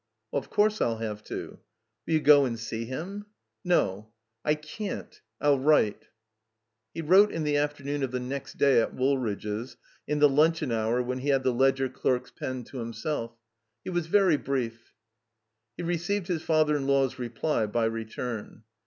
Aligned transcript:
"Of 0.33 0.49
course 0.49 0.81
I'll 0.81 0.97
have 0.97 1.23
to." 1.25 1.59
*'WiIl 2.07 2.11
you 2.13 2.19
go 2.21 2.43
and 2.43 2.57
see 2.59 2.85
him?" 2.85 3.27
"No. 3.63 4.11
I 4.43 4.57
<:an't. 4.79 5.21
I'U 5.39 5.57
write." 5.57 6.07
He 6.91 7.01
wrote 7.03 7.31
in 7.31 7.43
the 7.43 7.57
afternoon 7.57 8.01
of 8.01 8.09
the 8.09 8.19
next 8.19 8.57
day 8.57 8.81
at 8.81 8.95
Wool 8.95 9.19
ridge's, 9.19 9.77
in 10.07 10.17
the 10.17 10.27
limcheon 10.27 10.71
hour 10.71 11.03
when 11.03 11.19
he 11.19 11.29
had 11.29 11.43
the 11.43 11.53
ledger 11.53 11.87
clerks* 11.87 12.31
pen 12.31 12.63
to 12.63 12.79
himself. 12.79 13.37
He 13.83 13.91
was 13.91 14.07
very 14.07 14.37
brief. 14.37 14.91
He 15.77 15.83
received 15.83 16.25
his 16.29 16.41
father 16.41 16.75
in 16.75 16.87
law's 16.87 17.19
reply 17.19 17.67
by 17.67 17.85
return. 17.85 18.63